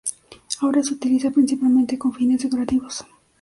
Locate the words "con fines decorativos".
1.99-3.05